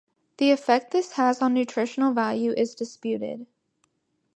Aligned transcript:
The 0.37 0.49
effect 0.49 0.89
this 0.89 1.11
has 1.11 1.43
on 1.43 1.53
nutritional 1.53 2.11
value 2.11 2.53
is 2.53 2.73
disputed. 2.73 3.45